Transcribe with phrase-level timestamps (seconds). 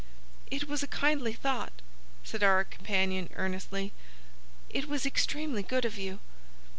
[0.49, 1.71] "It was a kindly thought,"
[2.23, 3.93] said our companion, earnestly.
[4.67, 6.17] "It was extremely good of you."